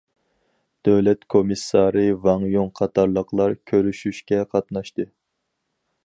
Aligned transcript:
دۆلەت 0.87 1.25
كومىسسارى 1.33 2.05
ۋاڭ 2.23 2.47
يۇڭ 2.53 2.71
قاتارلىقلار 2.79 3.53
كۆرۈشۈشكە 3.73 4.39
قاتناشتى. 4.55 5.07